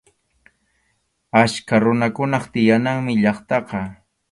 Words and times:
Achka 1.41 1.75
runakunap 1.83 2.43
tiyananmi 2.53 3.13
llaqtaqa. 3.21 3.81